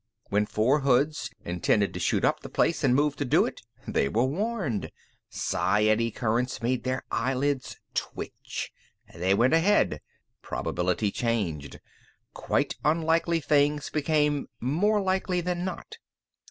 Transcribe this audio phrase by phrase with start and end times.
[0.29, 4.09] When four hoods intended to shoot up the place and moved to do it, they
[4.09, 4.91] were warned.
[5.29, 8.71] Psi 'eddy currents' made their eyelids twitch.
[9.13, 10.01] They went ahead.
[10.41, 11.79] Probability changed.
[12.33, 15.99] Quite unlikely things became more likely than not.